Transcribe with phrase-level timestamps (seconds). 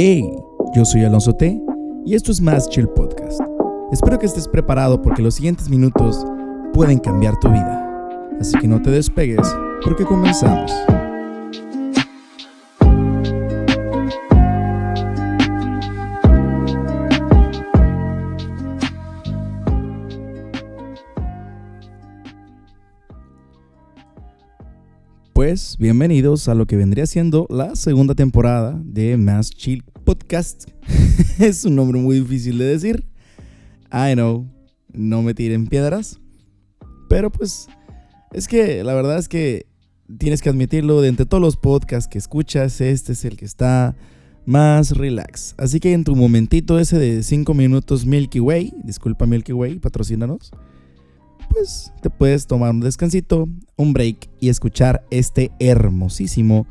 [0.00, 0.32] Hey,
[0.76, 1.60] yo soy Alonso T
[2.06, 3.40] y esto es Más Chill Podcast.
[3.90, 6.24] Espero que estés preparado porque los siguientes minutos
[6.72, 8.08] pueden cambiar tu vida.
[8.40, 10.72] Así que no te despegues porque comenzamos.
[25.48, 30.68] Pues bienvenidos a lo que vendría siendo la segunda temporada de Mass Chill Podcast.
[31.38, 33.06] es un nombre muy difícil de decir.
[33.90, 34.46] I know,
[34.92, 36.20] no me tiren piedras.
[37.08, 37.66] Pero pues
[38.30, 39.64] es que la verdad es que
[40.18, 43.96] tienes que admitirlo, de entre todos los podcasts que escuchas, este es el que está
[44.44, 45.54] más relax.
[45.56, 50.52] Así que en tu momentito ese de 5 minutos Milky Way, disculpa Milky Way, patrocínanos
[51.48, 56.66] pues te puedes tomar un descansito, un break y escuchar este hermosísimo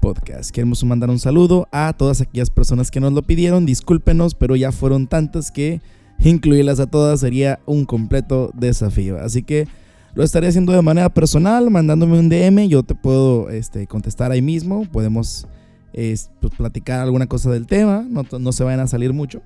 [0.00, 0.50] podcast.
[0.50, 3.66] Queremos mandar un saludo a todas aquellas personas que nos lo pidieron.
[3.66, 5.80] Discúlpenos, pero ya fueron tantas que
[6.18, 9.18] incluirlas a todas sería un completo desafío.
[9.18, 9.68] Así que
[10.14, 12.68] lo estaré haciendo de manera personal, mandándome un DM.
[12.68, 14.84] Yo te puedo este, contestar ahí mismo.
[14.90, 15.46] Podemos
[15.92, 18.04] pues, platicar alguna cosa del tema.
[18.08, 19.40] No, no se vayan a salir mucho.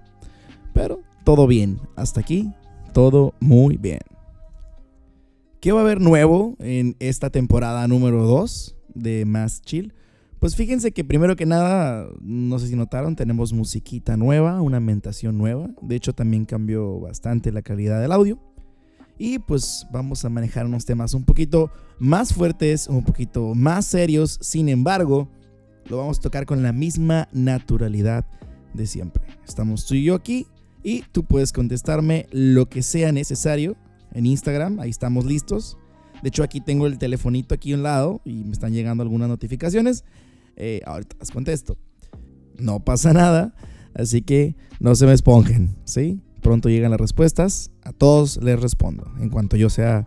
[0.72, 1.78] Pero todo bien.
[1.96, 2.50] Hasta aquí,
[2.92, 4.00] todo muy bien.
[5.66, 9.94] ¿Qué va a haber nuevo en esta temporada número 2 de Más Chill?
[10.38, 15.36] Pues fíjense que primero que nada, no sé si notaron, tenemos musiquita nueva, una ambientación
[15.36, 15.68] nueva.
[15.82, 18.38] De hecho, también cambió bastante la calidad del audio.
[19.18, 24.38] Y pues vamos a manejar unos temas un poquito más fuertes, un poquito más serios.
[24.40, 25.28] Sin embargo,
[25.88, 28.24] lo vamos a tocar con la misma naturalidad
[28.72, 29.24] de siempre.
[29.44, 30.46] Estamos tú y yo aquí
[30.84, 33.76] y tú puedes contestarme lo que sea necesario
[34.12, 35.76] en Instagram, ahí estamos listos.
[36.22, 39.28] De hecho, aquí tengo el telefonito aquí a un lado y me están llegando algunas
[39.28, 40.04] notificaciones.
[40.56, 41.76] Eh, ahorita las contesto.
[42.58, 43.54] No pasa nada,
[43.94, 46.20] así que no se me esponjen, ¿sí?
[46.40, 50.04] Pronto llegan las respuestas, a todos les respondo en cuanto yo sea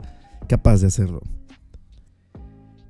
[0.48, 1.22] capaz de hacerlo.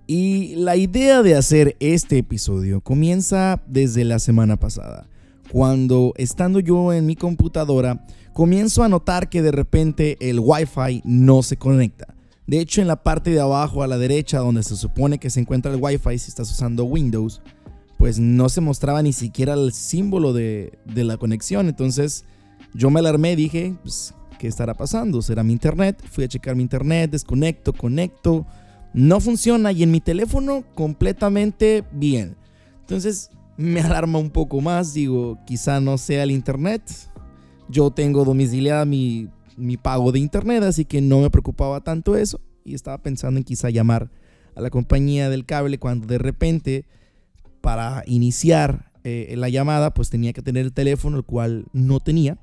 [0.07, 5.07] Y la idea de hacer este episodio comienza desde la semana pasada,
[5.51, 11.43] cuando estando yo en mi computadora comienzo a notar que de repente el Wi-Fi no
[11.43, 12.15] se conecta.
[12.47, 15.39] De hecho, en la parte de abajo a la derecha, donde se supone que se
[15.39, 17.41] encuentra el Wi-Fi si estás usando Windows,
[17.99, 21.67] pues no se mostraba ni siquiera el símbolo de, la conexión.
[21.67, 22.25] Entonces
[22.73, 25.21] yo me alarmé, dije, pues, ¿qué estará pasando?
[25.21, 26.01] ¿Será mi internet?
[26.09, 28.47] Fui a checar mi internet, desconecto, conecto.
[28.93, 32.35] No funciona y en mi teléfono completamente bien.
[32.79, 36.81] Entonces me alarma un poco más, digo, quizá no sea el internet,
[37.69, 39.29] yo tengo domiciliada mi,
[39.81, 42.41] pago de internet, así que no me preocupaba tanto eso.
[42.65, 44.11] Y estaba pensando en quizá llamar
[44.55, 46.85] a la compañía del cable cuando de repente
[47.61, 52.37] para iniciar eh, la llamada pues tenía que tener el teléfono, el cual no tenía.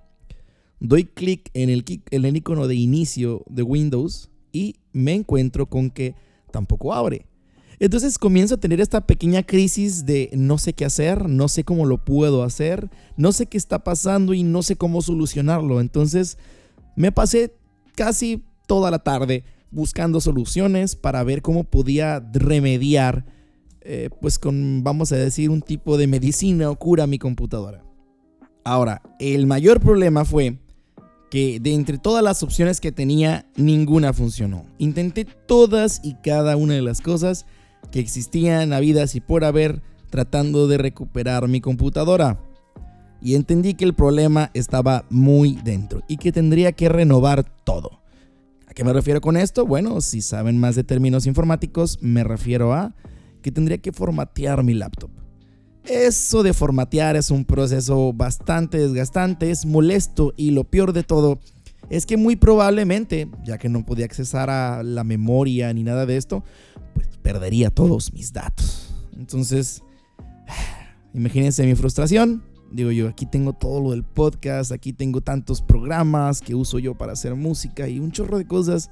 [0.78, 6.14] Doy clic en el icono de inicio de Windows y me encuentro con que
[6.50, 7.26] tampoco abre.
[7.78, 11.84] Entonces comienzo a tener esta pequeña crisis de no sé qué hacer, no sé cómo
[11.84, 15.80] lo puedo hacer, no sé qué está pasando y no sé cómo solucionarlo.
[15.80, 16.38] Entonces
[16.94, 17.52] me pasé
[17.94, 23.26] casi toda la tarde buscando soluciones para ver cómo podía remediar,
[23.82, 27.82] eh, pues con, vamos a decir, un tipo de medicina o cura a mi computadora.
[28.64, 30.58] Ahora, el mayor problema fue
[31.30, 34.64] que de entre todas las opciones que tenía, ninguna funcionó.
[34.78, 37.46] Intenté todas y cada una de las cosas
[37.90, 42.40] que existían habidas y por haber tratando de recuperar mi computadora.
[43.20, 48.02] Y entendí que el problema estaba muy dentro y que tendría que renovar todo.
[48.68, 49.66] ¿A qué me refiero con esto?
[49.66, 52.94] Bueno, si saben más de términos informáticos, me refiero a
[53.42, 55.10] que tendría que formatear mi laptop.
[55.84, 61.38] Eso de formatear es un proceso bastante desgastante, es molesto y lo peor de todo
[61.90, 66.16] es que muy probablemente, ya que no podía accesar a la memoria ni nada de
[66.16, 66.42] esto,
[66.94, 68.94] pues perdería todos mis datos.
[69.16, 69.82] Entonces,
[71.14, 72.42] imagínense mi frustración.
[72.72, 76.96] Digo yo, aquí tengo todo lo del podcast, aquí tengo tantos programas que uso yo
[76.96, 78.90] para hacer música y un chorro de cosas.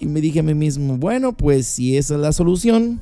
[0.00, 3.00] Y me dije a mí mismo, bueno, pues si esa es la solución,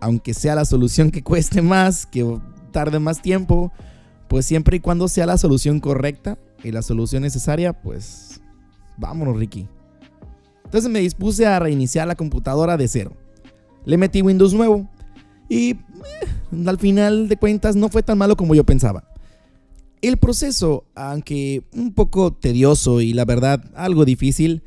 [0.00, 2.38] aunque sea la solución que cueste más, que
[2.72, 3.70] tarde más tiempo,
[4.28, 8.40] pues siempre y cuando sea la solución correcta y la solución necesaria, pues
[8.96, 9.68] vámonos, Ricky.
[10.64, 13.12] Entonces me dispuse a reiniciar la computadora de cero.
[13.84, 14.88] Le metí Windows nuevo
[15.48, 15.76] y eh,
[16.66, 19.04] al final de cuentas no fue tan malo como yo pensaba.
[20.00, 24.62] El proceso, aunque un poco tedioso y la verdad algo difícil,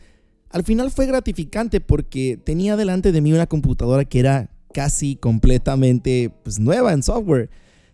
[0.49, 6.31] al final fue gratificante porque tenía delante de mí una computadora que era casi completamente
[6.43, 7.49] pues, nueva en software.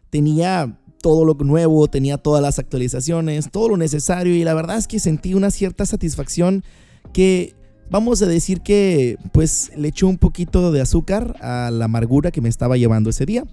[0.10, 4.88] Tenía todo lo nuevo, tenía todas las actualizaciones, todo lo necesario y la verdad es
[4.88, 6.64] que sentí una cierta satisfacción
[7.14, 7.56] que
[7.90, 12.42] vamos a decir que pues le echó un poquito de azúcar a la amargura que
[12.42, 13.46] me estaba llevando ese día.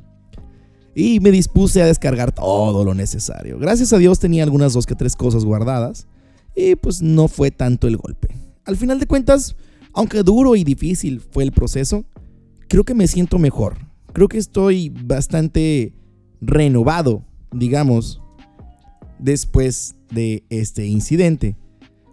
[0.95, 3.59] Y me dispuse a descargar todo lo necesario.
[3.59, 6.09] Gracias a Dios tenía algunas dos que tres cosas guardadas
[6.57, 8.29] y pues no fue tanto el golpe.
[8.65, 9.55] Al final de cuentas,
[9.93, 12.05] aunque duro y difícil fue el proceso,
[12.69, 13.77] creo que me siento mejor.
[14.13, 15.95] Creo que estoy bastante
[16.41, 18.21] renovado, digamos,
[19.19, 21.57] después de este incidente.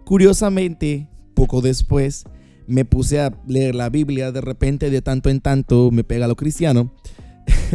[0.04, 2.24] Curiosamente, poco después,
[2.66, 6.36] me puse a leer la Biblia, de repente de tanto en tanto me pega lo
[6.36, 6.92] cristiano.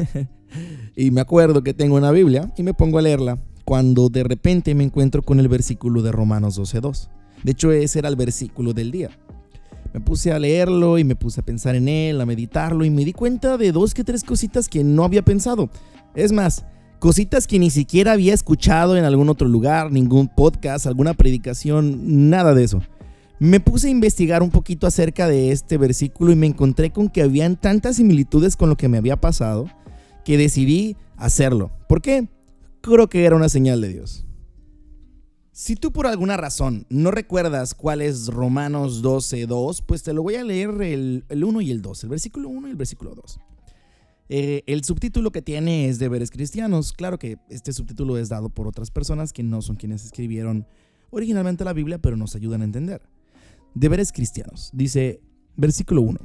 [0.96, 4.76] y me acuerdo que tengo una Biblia y me pongo a leerla cuando de repente
[4.76, 7.10] me encuentro con el versículo de Romanos 12.2.
[7.44, 9.10] De hecho, ese era el versículo del día.
[9.94, 13.04] Me puse a leerlo y me puse a pensar en él, a meditarlo y me
[13.04, 15.70] di cuenta de dos que tres cositas que no había pensado.
[16.16, 16.66] Es más,
[17.02, 22.54] cositas que ni siquiera había escuchado en algún otro lugar, ningún podcast, alguna predicación, nada
[22.54, 22.84] de eso.
[23.40, 27.24] Me puse a investigar un poquito acerca de este versículo y me encontré con que
[27.24, 29.66] habían tantas similitudes con lo que me había pasado
[30.24, 31.72] que decidí hacerlo.
[31.90, 32.30] ¿Por qué?
[32.82, 34.28] Creo que era una señal de Dios.
[35.52, 40.22] Si tú por alguna razón no recuerdas cuál es Romanos 12, 2, pues te lo
[40.22, 43.40] voy a leer el, 1 y el 2, el versículo 1 y el versículo 2.
[44.34, 46.94] Eh, el subtítulo que tiene es Deberes Cristianos.
[46.94, 50.66] Claro que este subtítulo es dado por otras personas que no son quienes escribieron
[51.10, 53.02] originalmente la Biblia, pero nos ayudan a entender.
[53.76, 54.70] Deberes Cristianos.
[54.72, 55.20] Dice,
[55.58, 56.18] versículo 1.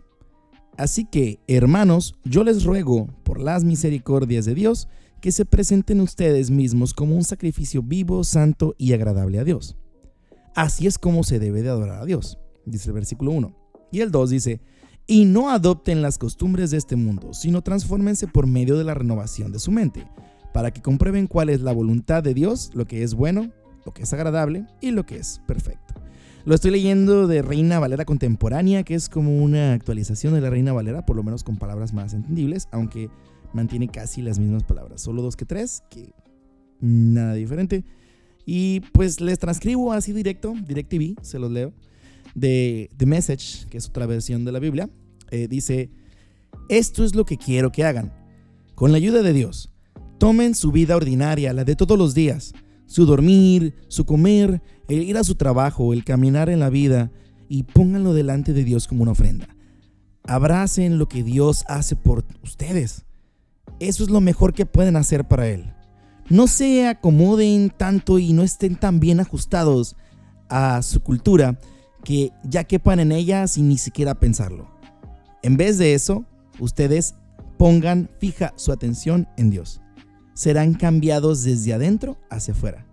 [0.79, 4.87] Así que, hermanos, yo les ruego, por las misericordias de Dios,
[5.21, 9.77] que se presenten ustedes mismos como un sacrificio vivo, santo y agradable a Dios.
[10.55, 13.53] Así es como se debe de adorar a Dios, dice el versículo 1.
[13.91, 14.61] Y el 2 dice,
[15.07, 19.53] y no adopten las costumbres de este mundo, sino transfórmense por medio de la renovación
[19.53, 20.07] de su mente,
[20.53, 23.53] para que comprueben cuál es la voluntad de Dios, lo que es bueno,
[23.85, 25.95] lo que es agradable y lo que es perfecto.
[26.45, 30.73] Lo estoy leyendo de Reina Valera Contemporánea, que es como una actualización de la Reina
[30.73, 33.11] Valera, por lo menos con palabras más entendibles, aunque
[33.53, 36.13] mantiene casi las mismas palabras, solo dos que tres, que
[36.81, 37.85] nada diferente.
[38.45, 41.73] Y pues les transcribo así directo, DirecTV, se los leo,
[42.37, 44.89] de The Message, que es otra versión de la Biblia.
[45.31, 45.91] Eh, dice,
[46.69, 48.13] esto es lo que quiero que hagan.
[48.75, 49.73] Con la ayuda de Dios,
[50.19, 52.53] tomen su vida ordinaria, la de todos los días,
[52.85, 57.11] su dormir, su comer, el ir a su trabajo, el caminar en la vida,
[57.49, 59.49] y pónganlo delante de Dios como una ofrenda.
[60.25, 63.07] Abracen lo que Dios hace por ustedes.
[63.81, 65.73] Eso es lo mejor que pueden hacer para Él.
[66.29, 69.97] No se acomoden tanto y no estén tan bien ajustados
[70.49, 71.59] a su cultura
[72.07, 74.71] que ya quepan en ella sin ni siquiera pensarlo.
[75.43, 76.25] En vez de eso,
[76.61, 77.17] ustedes
[77.59, 79.81] pongan fija su atención en Dios.
[80.33, 82.87] Serán cambiados desde adentro hacia afuera.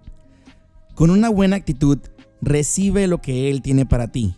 [0.95, 2.00] Con una buena actitud,
[2.42, 4.36] recibe lo que Él tiene para ti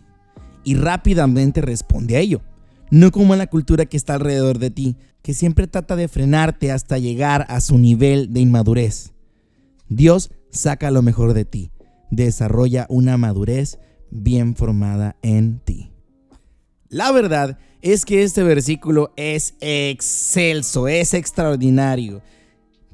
[0.65, 2.41] y rápidamente responde a ello.
[2.91, 6.73] No como en la cultura que está alrededor de ti, que siempre trata de frenarte
[6.73, 9.13] hasta llegar a su nivel de inmadurez.
[9.87, 11.71] Dios saca lo mejor de ti,
[12.11, 13.79] desarrolla una madurez
[14.23, 15.91] bien formada en ti.
[16.89, 22.21] La verdad es que este versículo es excelso, es extraordinario.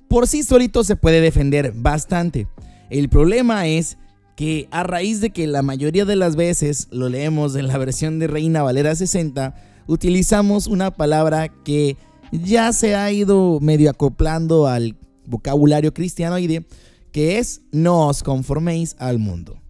[0.07, 2.47] Por sí solito se puede defender bastante.
[2.89, 3.97] El problema es
[4.35, 8.19] que a raíz de que la mayoría de las veces lo leemos en la versión
[8.19, 9.55] de Reina Valera 60,
[9.87, 11.95] utilizamos una palabra que
[12.31, 16.65] ya se ha ido medio acoplando al vocabulario cristianoide,
[17.11, 19.60] que es no os conforméis al mundo.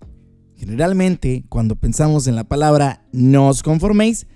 [0.61, 4.27] Generalmente, cuando pensamos en la palabra no os conforméis,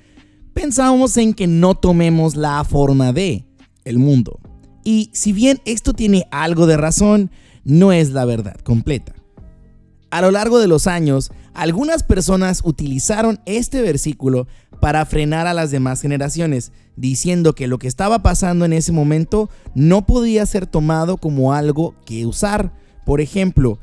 [0.55, 3.45] pensamos en que no tomemos la forma de
[3.83, 4.39] el mundo.
[4.83, 7.29] Y si bien esto tiene algo de razón,
[7.63, 9.13] no es la verdad completa.
[10.09, 14.47] A lo largo de los años, algunas personas utilizaron este versículo
[14.81, 19.51] para frenar a las demás generaciones, diciendo que lo que estaba pasando en ese momento
[19.75, 22.73] no podía ser tomado como algo que usar.
[23.05, 23.77] Por ejemplo,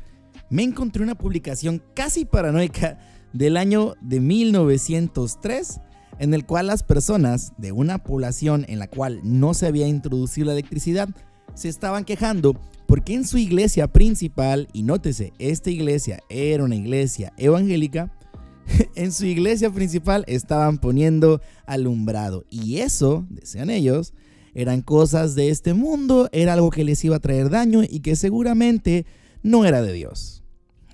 [0.53, 2.99] me encontré una publicación casi paranoica
[3.33, 5.79] del año de 1903
[6.19, 10.45] en el cual las personas de una población en la cual no se había introducido
[10.45, 11.09] la electricidad
[11.55, 12.53] se estaban quejando
[12.85, 18.15] porque en su iglesia principal, y nótese, esta iglesia era una iglesia evangélica,
[18.95, 22.45] en su iglesia principal estaban poniendo alumbrado.
[22.51, 24.13] Y eso, decían ellos,
[24.53, 28.15] eran cosas de este mundo, era algo que les iba a traer daño y que
[28.15, 29.07] seguramente
[29.41, 30.42] no era de Dios.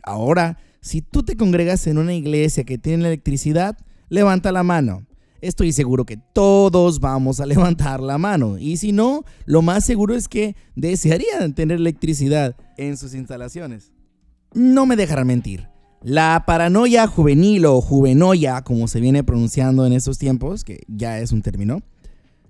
[0.04, 3.78] Ahora, si tú te congregas en una iglesia que tiene electricidad,
[4.10, 5.06] levanta la mano.
[5.42, 8.58] estoy seguro que todos vamos a levantar la mano.
[8.58, 13.92] Y si no, lo más seguro es que desearían tener electricidad en sus instalaciones.
[14.54, 15.70] No me dejarán mentir.
[16.02, 21.34] La paranoia juvenil o juvenoia, como se viene pronunciando en estos tiempos, que ya es
[21.34, 21.82] un término,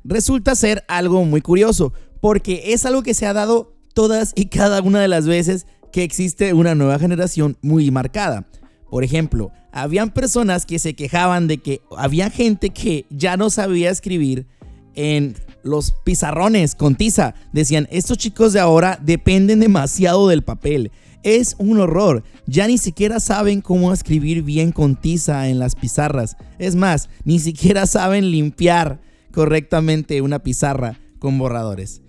[0.04, 4.82] resulta ser algo muy curioso, porque es algo que se ha dado todas y cada
[4.82, 8.48] una de las veces que existe una nueva generación muy marcada.
[8.90, 13.92] Por ejemplo, habían personas que se quejaban de que había gente que ya no sabía
[13.92, 14.48] escribir
[14.96, 17.36] en los pizarrones con tiza.
[17.54, 20.92] Decían, estos chicos de ahora dependen demasiado del papel.
[21.22, 22.24] Es un horror.
[22.48, 26.38] Ya ni siquiera saben cómo escribir bien con tiza en las pizarras.
[26.58, 32.02] Es más, ni siquiera saben limpiar correctamente una pizarra con borradores.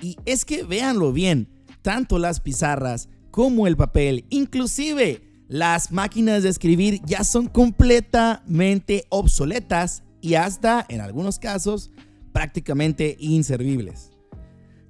[0.00, 1.48] Y es que véanlo bien,
[1.82, 10.04] tanto las pizarras como el papel, inclusive las máquinas de escribir ya son completamente obsoletas
[10.20, 11.90] y hasta, en algunos casos,
[12.32, 14.12] prácticamente inservibles.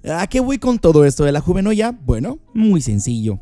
[0.07, 1.89] ¿A qué voy con todo esto de la juvenoya?
[1.89, 3.39] Bueno, muy sencillo.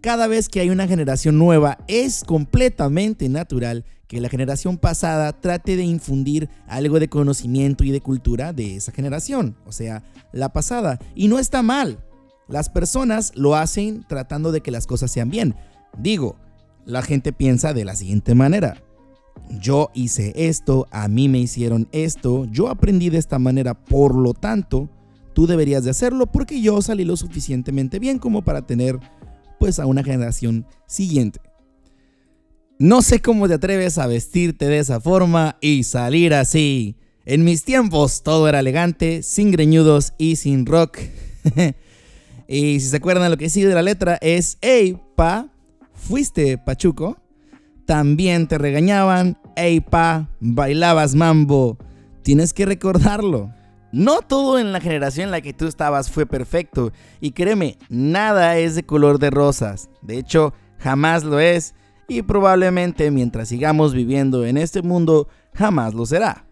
[0.00, 5.74] Cada vez que hay una generación nueva, es completamente natural que la generación pasada trate
[5.74, 11.00] de infundir algo de conocimiento y de cultura de esa generación, o sea, la pasada.
[11.16, 12.04] Y no está mal.
[12.48, 15.54] Las personas lo hacen tratando de que las cosas sean bien.
[15.98, 16.36] Digo,
[16.86, 18.82] la gente piensa de la siguiente manera.
[19.60, 24.34] Yo hice esto, a mí me hicieron esto, yo aprendí de esta manera, por lo
[24.34, 24.90] tanto,
[25.32, 28.98] tú deberías de hacerlo porque yo salí lo suficientemente bien como para tener
[29.58, 31.40] pues a una generación siguiente.
[32.78, 36.96] No sé cómo te atreves a vestirte de esa forma y salir así.
[37.24, 40.98] En mis tiempos todo era elegante, sin greñudos y sin rock.
[42.48, 45.48] y si se acuerdan lo que sigue de la letra es, hey, pa,
[45.92, 47.18] fuiste pachuco.
[47.84, 51.76] También te regañaban, hey, pa, bailabas mambo.
[52.22, 53.52] Tienes que recordarlo.
[53.92, 56.92] No todo en la generación en la que tú estabas fue perfecto.
[57.20, 59.90] Y créeme, nada es de color de rosas.
[60.00, 61.74] De hecho, jamás lo es
[62.08, 66.47] y probablemente mientras sigamos viviendo en este mundo jamás lo será.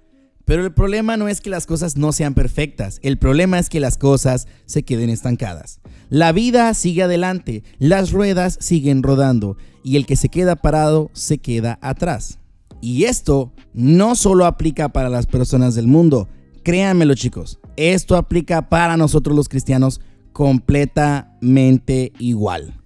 [0.46, 3.80] Pero el problema no es que las cosas no sean perfectas, el problema es que
[3.80, 5.80] las cosas se queden estancadas.
[6.08, 11.38] La vida sigue adelante, las ruedas siguen rodando y el que se queda parado se
[11.38, 12.38] queda atrás.
[12.80, 16.28] Y esto no solo aplica para las personas del mundo,
[16.62, 20.00] créanmelo chicos, esto aplica para nosotros los cristianos
[20.32, 22.80] completamente igual.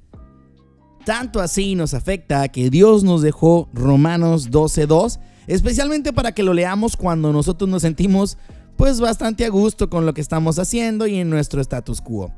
[1.04, 5.18] Tanto así nos afecta que Dios nos dejó Romanos 12.2,
[5.50, 8.38] especialmente para que lo leamos cuando nosotros nos sentimos
[8.76, 12.32] pues bastante a gusto con lo que estamos haciendo y en nuestro status quo.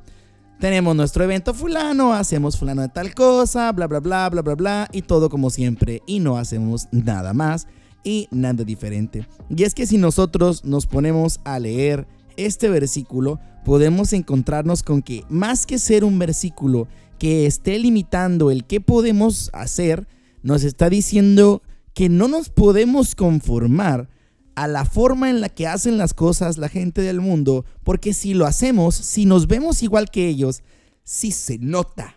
[0.58, 4.88] Tenemos nuestro evento fulano, hacemos fulano de tal cosa, bla bla bla bla bla bla
[4.92, 7.66] y todo como siempre y no hacemos nada más
[8.02, 9.28] y nada diferente.
[9.50, 12.06] Y es que si nosotros nos ponemos a leer
[12.38, 16.88] este versículo, podemos encontrarnos con que más que ser un versículo
[17.18, 20.08] que esté limitando el qué podemos hacer,
[20.42, 21.60] nos está diciendo
[21.94, 24.08] que no nos podemos conformar
[24.54, 28.34] a la forma en la que hacen las cosas la gente del mundo, porque si
[28.34, 30.62] lo hacemos, si nos vemos igual que ellos,
[31.04, 32.16] si se nota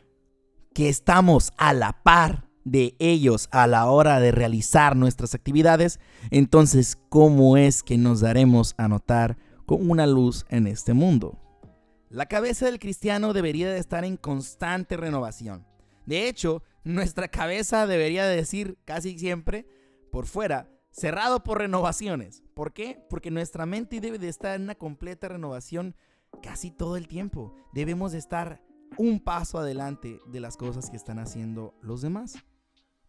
[0.73, 5.99] que estamos a la par de ellos a la hora de realizar nuestras actividades,
[6.31, 11.39] entonces, ¿cómo es que nos daremos a notar con una luz en este mundo?
[12.09, 15.65] La cabeza del cristiano debería de estar en constante renovación.
[16.05, 19.65] De hecho, nuestra cabeza debería decir casi siempre
[20.11, 22.43] por fuera, cerrado por renovaciones.
[22.53, 23.03] ¿Por qué?
[23.09, 25.95] Porque nuestra mente debe de estar en una completa renovación
[26.41, 27.55] casi todo el tiempo.
[27.73, 28.61] Debemos de estar
[28.97, 32.35] un paso adelante de las cosas que están haciendo los demás.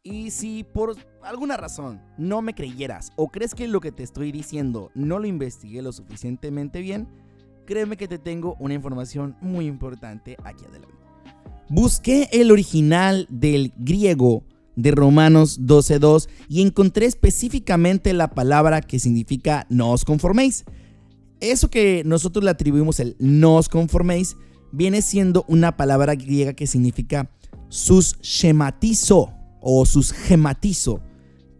[0.02, 4.30] Y si por alguna razón no me creyeras o crees que lo que te estoy
[4.30, 7.08] diciendo no lo investigué lo suficientemente bien,
[7.66, 11.05] créeme que te tengo una información muy importante aquí adelante.
[11.68, 14.44] Busqué el original del griego
[14.76, 20.64] de Romanos 12.2 y encontré específicamente la palabra que significa no os conforméis.
[21.40, 24.36] Eso que nosotros le atribuimos el no os conforméis
[24.70, 27.30] viene siendo una palabra griega que significa
[27.68, 31.00] sus schematizo o sus gematizo,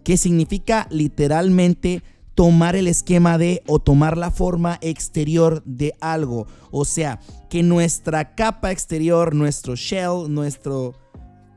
[0.05, 2.03] que significa literalmente
[2.37, 6.47] tomar el esquema de o tomar la forma exterior de algo.
[6.71, 10.95] O sea, que nuestra capa exterior, nuestro shell, nuestro,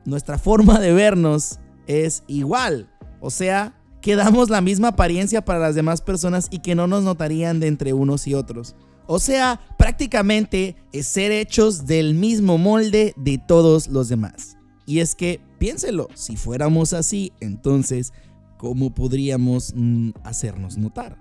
[0.06, 2.88] nuestra forma de vernos es igual.
[3.20, 7.04] O sea, que damos la misma apariencia para las demás personas y que no nos
[7.04, 8.74] notarían de entre unos y otros.
[9.06, 14.56] O sea, prácticamente es ser hechos del mismo molde de todos los demás.
[14.86, 18.14] Y es que, piénselo, si fuéramos así, entonces
[18.60, 21.16] ¿cómo podríamos mm, hacernos notar?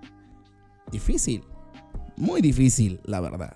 [0.91, 1.41] Difícil,
[2.17, 3.55] muy difícil, la verdad.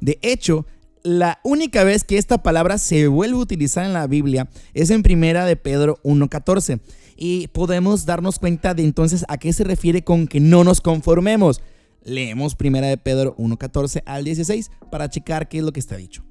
[0.00, 0.64] De hecho,
[1.02, 5.02] la única vez que esta palabra se vuelve a utilizar en la Biblia es en
[5.02, 6.80] primera de Pedro 1.14
[7.14, 11.60] y podemos darnos cuenta de entonces a qué se refiere con que no nos conformemos.
[12.04, 16.24] Leemos primera de Pedro 1.14 al 16 para checar qué es lo que está dicho.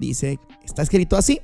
[0.00, 1.42] Dice, está escrito así,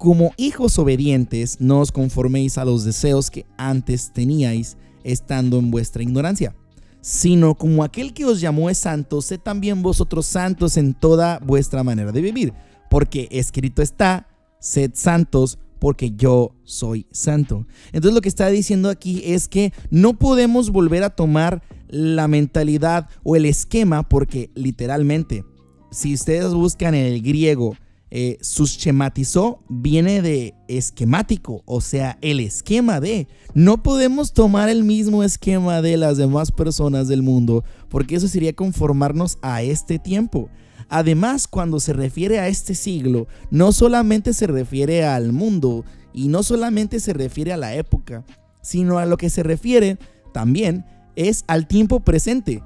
[0.00, 6.02] como hijos obedientes no os conforméis a los deseos que antes teníais estando en vuestra
[6.02, 6.56] ignorancia
[7.02, 11.82] sino como aquel que os llamó es santo, sed también vosotros santos en toda vuestra
[11.84, 12.52] manera de vivir,
[12.90, 14.26] porque escrito está,
[14.58, 17.66] sed santos porque yo soy santo.
[17.92, 23.08] Entonces lo que está diciendo aquí es que no podemos volver a tomar la mentalidad
[23.22, 25.44] o el esquema porque literalmente,
[25.90, 27.76] si ustedes buscan en el griego,
[28.10, 33.28] eh, schematizó viene de esquemático, o sea, el esquema de.
[33.54, 38.52] No podemos tomar el mismo esquema de las demás personas del mundo, porque eso sería
[38.52, 40.48] conformarnos a este tiempo.
[40.88, 46.42] Además, cuando se refiere a este siglo, no solamente se refiere al mundo y no
[46.42, 48.24] solamente se refiere a la época,
[48.60, 49.98] sino a lo que se refiere
[50.32, 52.62] también es al tiempo presente.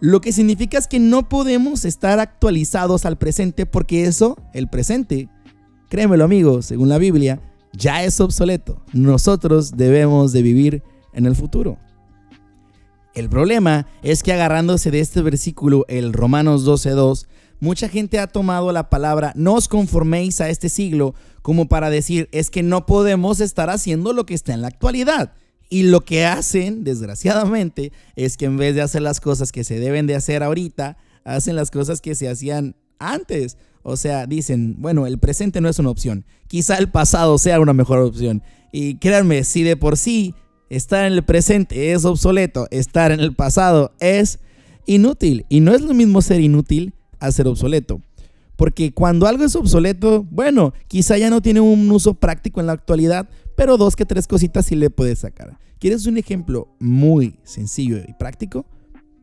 [0.00, 5.28] Lo que significa es que no podemos estar actualizados al presente porque eso, el presente,
[5.88, 7.40] créemelo amigo, según la Biblia,
[7.72, 8.80] ya es obsoleto.
[8.92, 11.78] Nosotros debemos de vivir en el futuro.
[13.14, 17.26] El problema es que agarrándose de este versículo, el Romanos 12.2,
[17.58, 22.28] mucha gente ha tomado la palabra no os conforméis a este siglo como para decir
[22.30, 25.32] es que no podemos estar haciendo lo que está en la actualidad.
[25.70, 29.78] Y lo que hacen, desgraciadamente, es que en vez de hacer las cosas que se
[29.78, 33.58] deben de hacer ahorita, hacen las cosas que se hacían antes.
[33.82, 36.24] O sea, dicen, bueno, el presente no es una opción.
[36.46, 38.42] Quizá el pasado sea una mejor opción.
[38.72, 40.34] Y créanme, si de por sí
[40.70, 44.38] estar en el presente es obsoleto, estar en el pasado es
[44.86, 45.44] inútil.
[45.48, 48.00] Y no es lo mismo ser inútil a ser obsoleto.
[48.56, 52.72] Porque cuando algo es obsoleto, bueno, quizá ya no tiene un uso práctico en la
[52.72, 55.58] actualidad, pero dos que tres cositas sí le puedes sacar.
[55.80, 58.64] ¿Quieres un ejemplo muy sencillo y práctico?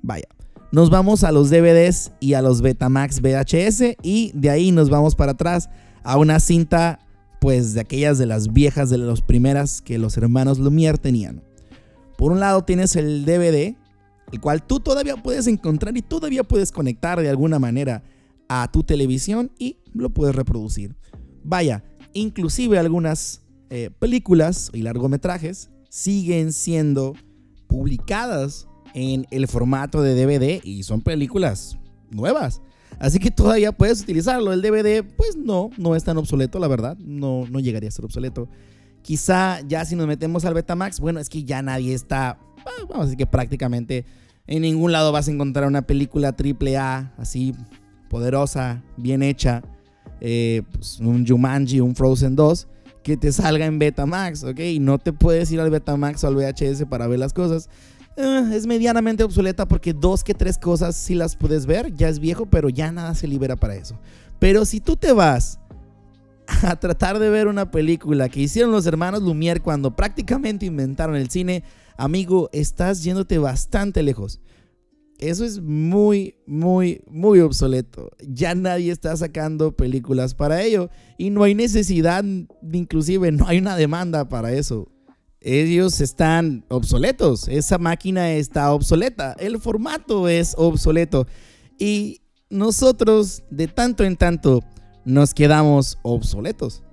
[0.02, 0.28] Vaya,
[0.74, 5.16] nos vamos a los DVDs y a los Betamax VHS y de ahí nos vamos
[5.16, 5.70] para atrás
[6.04, 7.00] a una cinta
[7.40, 11.42] pues de aquellas de las viejas, de las primeras que los hermanos Lumière tenían.
[12.18, 13.78] Por un lado tienes el DVD,
[14.34, 18.04] el cual tú todavía puedes encontrar y todavía puedes conectar de alguna manera
[18.50, 20.94] a tu televisión y lo puedes reproducir.
[21.42, 27.14] Vaya, inclusive algunas eh, películas y largometrajes siguen siendo
[27.68, 31.78] publicadas en el formato de DVD y son películas
[32.12, 32.62] nuevas.
[33.00, 34.54] Así que todavía puedes utilizarlo.
[34.54, 36.98] El DVD, pues no, no es tan obsoleto, la verdad.
[37.00, 38.48] No, no llegaría a ser obsoleto.
[39.02, 42.98] Quizá ya si nos metemos al Betamax, bueno, es que ya nadie está, ah, vamos
[42.98, 44.06] a decir que prácticamente
[44.48, 47.54] en ningún lado vas a encontrar una película triple A así
[48.10, 49.62] poderosa, bien hecha.
[50.22, 52.68] Eh, pues, un Jumanji, un Frozen 2
[53.06, 54.60] que te salga en Betamax, ¿ok?
[54.62, 57.70] Y no te puedes ir al Betamax o al VHS para ver las cosas.
[58.18, 62.18] Eh, es medianamente obsoleta porque dos que tres cosas sí las puedes ver, ya es
[62.18, 63.96] viejo, pero ya nada se libera para eso.
[64.40, 65.60] Pero si tú te vas
[66.64, 71.30] a tratar de ver una película que hicieron los hermanos Lumière cuando prácticamente inventaron el
[71.30, 71.64] cine,
[71.98, 74.40] amigo, estás yéndote bastante lejos.
[75.30, 78.12] Eso es muy, muy, muy obsoleto.
[78.28, 82.24] Ya nadie está sacando películas para ello y no hay necesidad,
[82.72, 84.88] inclusive no hay una demanda para eso.
[85.42, 91.28] Ellos están obsoletos, esa máquina está obsoleta, el formato es obsoleto
[91.80, 94.62] y nosotros de tanto en tanto
[95.06, 96.85] nos quedamos obsoletos.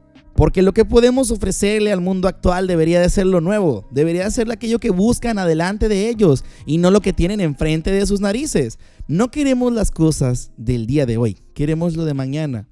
[0.43, 4.51] Porque lo que podemos ofrecerle al mundo actual debería de ser lo nuevo, debería ser
[4.51, 8.81] aquello que buscan adelante de ellos y no lo que tienen enfrente de sus narices.
[9.07, 12.67] No queremos las cosas del día de hoy, queremos lo de mañana.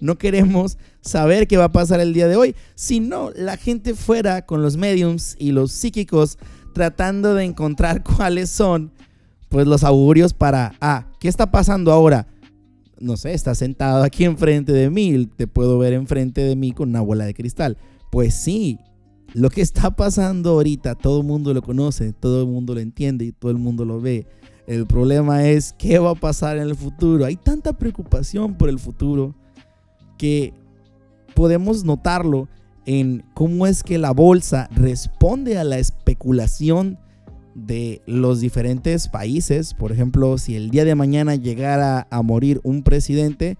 [0.00, 4.44] No queremos saber qué va a pasar el día de hoy, sino la gente fuera
[4.44, 6.36] con los mediums y los psíquicos
[6.74, 8.90] tratando de encontrar cuáles son
[9.48, 12.26] pues los augurios para, ah, ¿qué está pasando ahora?
[13.00, 16.90] No sé, estás sentado aquí enfrente de mí, te puedo ver enfrente de mí con
[16.90, 17.76] una bola de cristal.
[18.10, 18.78] Pues sí,
[19.34, 23.26] lo que está pasando ahorita, todo el mundo lo conoce, todo el mundo lo entiende
[23.26, 24.26] y todo el mundo lo ve.
[24.66, 27.24] El problema es qué va a pasar en el futuro.
[27.24, 29.34] Hay tanta preocupación por el futuro
[30.18, 30.52] que
[31.34, 32.48] podemos notarlo
[32.84, 36.98] en cómo es que la bolsa responde a la especulación
[37.66, 39.74] de los diferentes países.
[39.74, 43.58] Por ejemplo, si el día de mañana llegara a morir un presidente,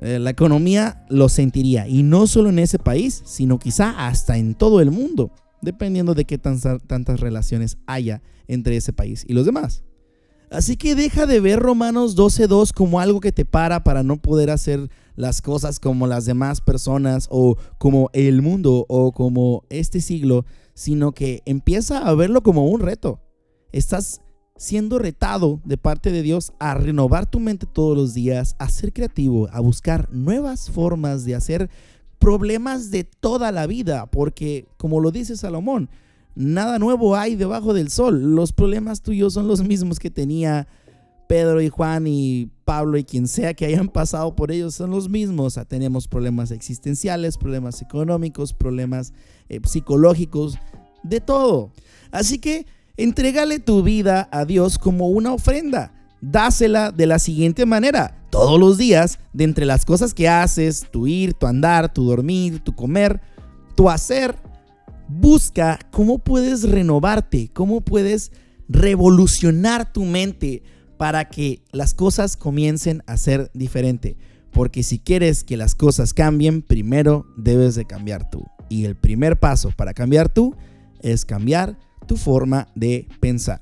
[0.00, 1.86] eh, la economía lo sentiría.
[1.86, 5.30] Y no solo en ese país, sino quizá hasta en todo el mundo.
[5.64, 9.84] dependiendo de qué tantas relaciones haya entre ese país y los demás.
[10.50, 14.50] Así que deja de ver Romanos 12.2 como algo que te para para no poder
[14.50, 20.44] hacer las cosas como las demás personas o como el mundo o como este siglo,
[20.74, 23.20] sino que empieza a verlo como un reto.
[23.72, 24.20] Estás
[24.56, 28.92] siendo retado de parte de Dios a renovar tu mente todos los días, a ser
[28.92, 31.70] creativo, a buscar nuevas formas de hacer
[32.18, 35.90] problemas de toda la vida, porque como lo dice Salomón,
[36.34, 38.34] nada nuevo hay debajo del sol.
[38.36, 40.68] Los problemas tuyos son los mismos que tenía
[41.32, 45.08] Pedro y Juan y Pablo y quien sea que hayan pasado por ellos son los
[45.08, 45.58] mismos.
[45.66, 49.14] tenemos problemas existenciales, problemas económicos, problemas
[49.48, 50.58] eh, psicológicos,
[51.02, 51.72] de todo.
[52.10, 52.66] Así que
[52.98, 55.94] entrégale tu vida a Dios como una ofrenda.
[56.20, 58.26] Dásela de la siguiente manera.
[58.28, 62.60] Todos los días, de entre las cosas que haces, tu ir, tu andar, tu dormir,
[62.60, 63.22] tu comer,
[63.74, 64.36] tu hacer,
[65.08, 68.32] Busca cómo puedes renovarte, cómo puedes
[68.68, 70.62] revolucionar tu mente
[71.02, 74.16] para que las cosas comiencen a ser diferente.
[74.52, 78.44] Porque si quieres que las cosas cambien, primero debes de cambiar tú.
[78.68, 80.54] Y el primer paso para cambiar tú
[81.00, 83.60] es cambiar tu forma de pensar.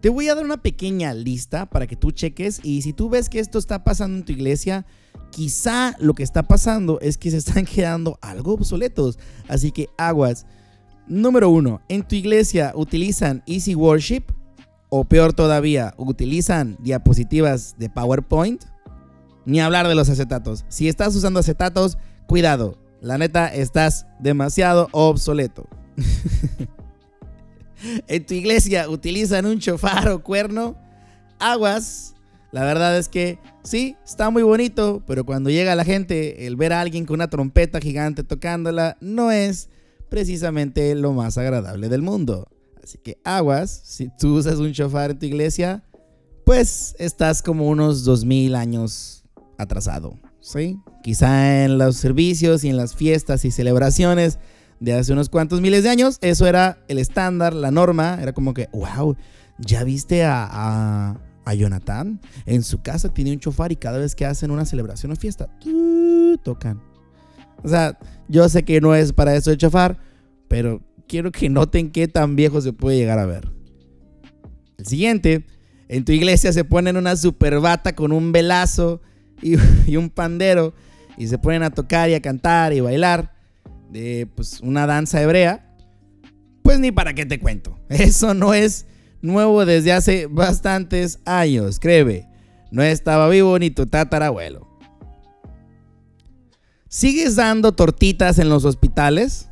[0.00, 3.28] Te voy a dar una pequeña lista para que tú cheques y si tú ves
[3.28, 4.86] que esto está pasando en tu iglesia,
[5.32, 9.18] quizá lo que está pasando es que se están quedando algo obsoletos.
[9.48, 10.46] Así que aguas.
[11.06, 14.22] Número uno, en tu iglesia utilizan Easy Worship
[14.88, 18.64] o peor todavía, utilizan diapositivas de PowerPoint.
[19.44, 20.64] Ni hablar de los acetatos.
[20.68, 22.78] Si estás usando acetatos, cuidado.
[23.00, 25.68] La neta, estás demasiado obsoleto.
[28.08, 30.76] en tu iglesia utilizan un chofar o cuerno.
[31.38, 32.14] Aguas.
[32.50, 36.72] La verdad es que sí, está muy bonito, pero cuando llega la gente, el ver
[36.72, 39.68] a alguien con una trompeta gigante tocándola no es
[40.08, 42.48] precisamente lo más agradable del mundo.
[42.86, 45.82] Así que aguas, si tú usas un chofar en tu iglesia,
[46.44, 49.24] pues estás como unos 2000 años
[49.58, 50.16] atrasado.
[50.38, 50.78] ¿sí?
[51.02, 54.38] Quizá en los servicios y en las fiestas y celebraciones
[54.78, 58.54] de hace unos cuantos miles de años, eso era el estándar, la norma, era como
[58.54, 59.16] que, wow,
[59.58, 62.20] ya viste a, a Jonathan.
[62.44, 65.48] En su casa tiene un chofar y cada vez que hacen una celebración o fiesta,
[66.44, 66.80] tocan.
[67.64, 69.98] O sea, yo sé que no es para eso el chofar,
[70.46, 73.50] pero quiero que noten qué tan viejo se puede llegar a ver.
[74.78, 75.46] El siguiente,
[75.88, 79.00] en tu iglesia se ponen una super bata con un velazo
[79.42, 80.74] y, y, un pandero
[81.16, 83.34] y se ponen a tocar y a cantar y bailar
[83.90, 85.74] de pues una danza hebrea.
[86.62, 87.78] Pues ni para qué te cuento.
[87.88, 88.86] Eso no es
[89.22, 92.28] nuevo desde hace bastantes años, créeme.
[92.70, 94.66] No estaba vivo ni tu tatarabuelo.
[96.88, 99.48] ¿Sigues dando tortitas en los hospitales?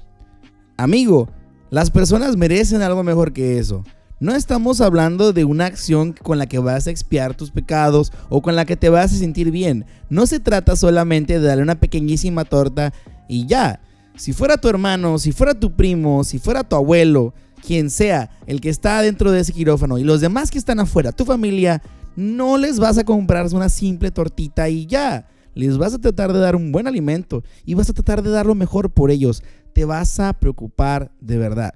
[0.77, 1.31] Amigo,
[1.75, 3.83] las personas merecen algo mejor que eso.
[4.21, 8.43] No estamos hablando de una acción con la que vas a expiar tus pecados o
[8.43, 9.85] con la que te vas a sentir bien.
[10.09, 12.93] No se trata solamente de darle una pequeñísima torta
[13.29, 13.81] y ya.
[14.15, 17.35] Si fuera tu hermano, si fuera tu primo, si fuera tu abuelo,
[17.67, 21.11] quien sea el que está dentro de ese quirófano y los demás que están afuera,
[21.11, 21.83] tu familia,
[22.15, 25.27] no les vas a comprar una simple tortita y ya.
[25.55, 28.47] Les vas a tratar de dar un buen alimento y vas a tratar de dar
[28.47, 29.43] lo mejor por ellos.
[29.75, 31.75] Te vas a preocupar de verdad.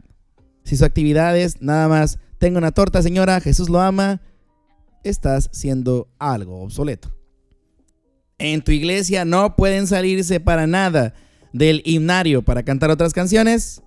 [0.65, 4.21] Si su actividad es nada más, tengo una torta señora, Jesús lo ama,
[5.03, 7.13] estás siendo algo obsoleto.
[8.39, 11.15] En tu iglesia no pueden salirse para nada
[11.53, 13.83] del himnario para cantar otras canciones.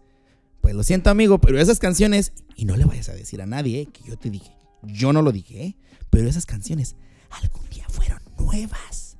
[0.59, 3.87] Pues lo siento amigo, pero esas canciones, y no le vayas a decir a nadie
[3.87, 4.51] que yo te dije,
[4.83, 5.77] yo no lo dije,
[6.09, 6.95] pero esas canciones
[7.29, 9.10] algún día fueron nuevas.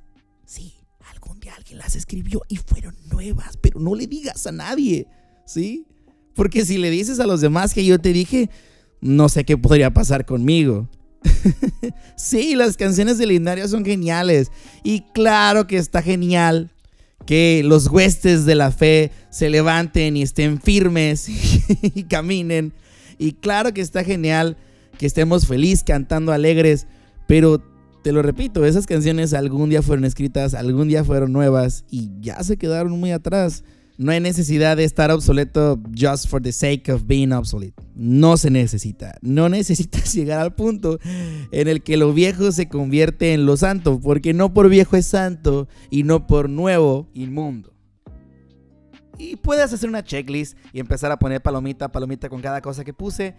[1.56, 5.06] Alguien las escribió y fueron nuevas, pero no le digas a nadie,
[5.46, 5.86] ¿sí?
[6.34, 8.50] Porque si le dices a los demás que yo te dije,
[9.00, 10.88] no sé qué podría pasar conmigo.
[12.16, 14.50] sí, las canciones de Lindario son geniales.
[14.82, 16.70] Y claro que está genial
[17.26, 21.28] que los huestes de la fe se levanten y estén firmes
[21.94, 22.72] y, caminen.
[23.18, 24.56] Y claro que está genial
[24.98, 26.86] que estemos felices, cantando alegres,
[27.26, 27.62] pero
[28.02, 32.42] te lo repito, esas canciones algún día fueron escritas, algún día fueron nuevas y ya
[32.42, 33.64] se quedaron muy atrás.
[33.98, 37.80] No hay necesidad de estar obsoleto just for the sake of being obsolete.
[37.94, 39.16] No se necesita.
[39.20, 40.98] No necesitas llegar al punto
[41.52, 45.06] en el que lo viejo se convierte en lo santo, porque no por viejo es
[45.06, 47.72] santo y no por nuevo inmundo.
[49.18, 52.94] Y puedes hacer una checklist y empezar a poner palomita, palomita con cada cosa que
[52.94, 53.36] puse.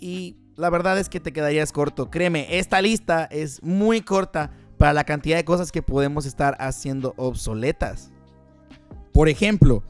[0.00, 2.10] Y la verdad es que te quedarías corto.
[2.10, 7.14] Créeme, esta lista es muy corta para la cantidad de cosas que podemos estar haciendo
[7.16, 8.10] obsoletas.
[9.12, 9.82] Por ejemplo,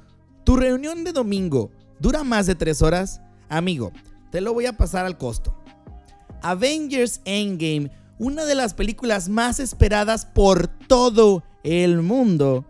[0.48, 3.20] ¿Tu reunión de domingo dura más de 3 horas?
[3.50, 3.92] Amigo,
[4.30, 5.54] te lo voy a pasar al costo.
[6.40, 12.64] Avengers Endgame, una de las películas más esperadas por todo el mundo,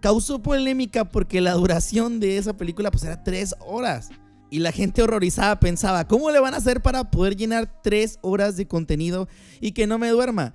[0.00, 4.10] causó polémica porque la duración de esa película pues era 3 horas.
[4.52, 8.54] Y la gente horrorizada pensaba, ¿cómo le van a hacer para poder llenar 3 horas
[8.54, 9.26] de contenido
[9.62, 10.52] y que no me duerma?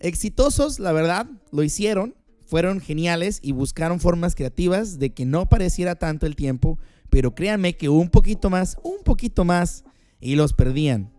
[0.00, 5.94] Exitosos, la verdad, lo hicieron, fueron geniales y buscaron formas creativas de que no pareciera
[5.94, 9.82] tanto el tiempo, pero créanme que un poquito más, un poquito más,
[10.20, 11.10] y los perdían.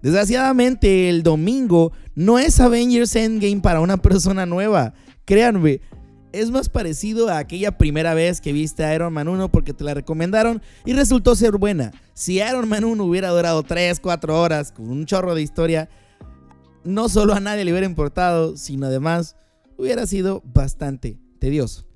[0.00, 4.94] Desgraciadamente, el domingo no es Avengers Endgame para una persona nueva.
[5.26, 5.82] Créanme,
[6.34, 9.84] es más parecido a aquella primera vez que viste a Iron Man 1 porque te
[9.84, 11.92] la recomendaron y resultó ser buena.
[12.12, 15.88] Si Iron Man 1 hubiera durado 3, 4 horas con un chorro de historia,
[16.82, 19.36] no solo a nadie le hubiera importado, sino además
[19.78, 21.86] hubiera sido bastante tedioso.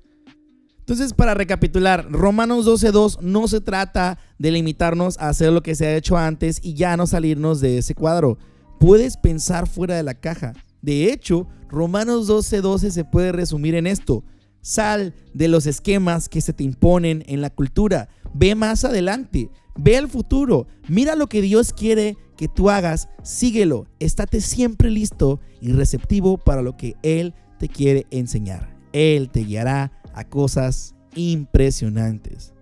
[0.79, 5.85] Entonces, para recapitular, Romanos 12.2 no se trata de limitarnos a hacer lo que se
[5.85, 8.39] ha hecho antes y ya no salirnos de ese cuadro.
[8.79, 10.53] Puedes pensar fuera de la caja.
[10.81, 14.23] De hecho, Romanos 12:12 se puede resumir en esto.
[14.61, 18.09] Sal de los esquemas que se te imponen en la cultura.
[18.33, 19.49] Ve más adelante.
[19.77, 20.67] Ve al futuro.
[20.87, 23.07] Mira lo que Dios quiere que tú hagas.
[23.23, 23.85] Síguelo.
[23.99, 28.75] Estate siempre listo y receptivo para lo que Él te quiere enseñar.
[28.91, 32.53] Él te guiará a cosas impresionantes.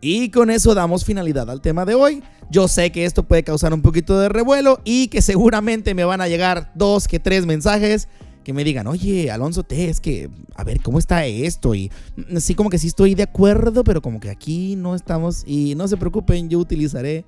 [0.00, 2.22] Y con eso damos finalidad al tema de hoy.
[2.50, 6.20] Yo sé que esto puede causar un poquito de revuelo y que seguramente me van
[6.20, 8.08] a llegar dos que tres mensajes
[8.44, 11.74] que me digan, oye, Alonso T, es que, a ver, ¿cómo está esto?
[11.74, 11.90] Y
[12.38, 15.42] sí, como que sí estoy de acuerdo, pero como que aquí no estamos.
[15.46, 17.24] Y no se preocupen, yo utilizaré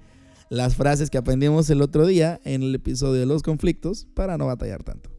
[0.51, 4.47] las frases que aprendimos el otro día en el episodio de los conflictos para no
[4.47, 5.11] batallar tanto.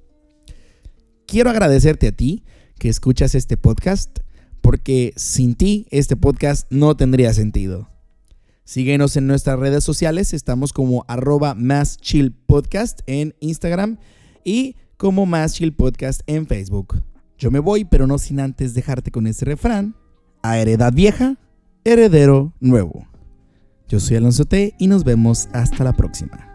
[1.26, 2.46] Quiero agradecerte a ti
[2.80, 4.20] que escuchas este podcast,
[4.62, 7.90] porque sin ti este podcast no tendría sentido.
[8.67, 13.97] Síguenos en nuestras redes sociales, estamos como arroba más chill podcast en Instagram
[14.43, 17.01] y como más chill podcast en Facebook.
[17.38, 19.95] Yo me voy, pero no sin antes dejarte con ese refrán.
[20.43, 21.38] A heredad vieja,
[21.86, 23.08] heredero nuevo.
[23.88, 26.47] Yo soy Alonso T y nos vemos hasta la próxima.